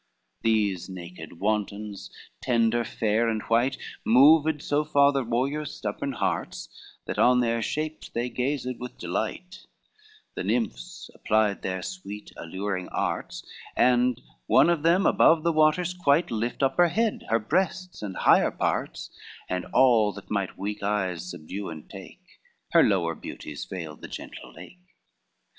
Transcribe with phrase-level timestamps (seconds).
[0.37, 2.09] LIX These naked wantons,
[2.41, 6.69] tender, fair and white, Moved so far the warriors' stubborn hearts,
[7.05, 9.67] That on their shapes they gazed with delight;
[10.33, 13.43] The nymphs applied their sweet alluring arts,
[13.77, 18.17] And one of them above the waters quite, Lift up her head, her breasts and
[18.17, 19.11] higher parts,
[19.47, 22.39] And all that might weak eyes subdue and take,
[22.71, 24.95] Her lower beauties veiled the gentle lake.